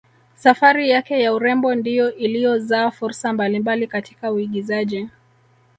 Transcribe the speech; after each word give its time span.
Safari 0.35 0.89
yake 0.89 1.21
ya 1.21 1.33
urembo 1.33 1.75
ndiyo 1.75 2.15
iliyozaa 2.15 2.91
fursa 2.91 3.33
mbali 3.33 3.59
mbali 3.59 3.87
katika 3.87 4.31
uigizaji 4.31 5.09